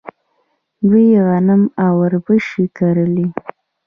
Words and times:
دوی 0.89 1.07
غنم 1.25 1.61
او 1.83 1.93
وربشې 2.01 2.65
کري. 2.77 3.25